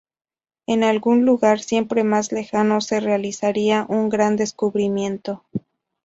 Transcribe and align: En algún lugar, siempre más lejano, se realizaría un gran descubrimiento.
En 0.65 0.83
algún 0.83 1.27
lugar, 1.27 1.59
siempre 1.59 2.03
más 2.03 2.31
lejano, 2.31 2.81
se 2.81 2.99
realizaría 3.01 3.85
un 3.87 4.09
gran 4.09 4.35
descubrimiento. 4.35 5.43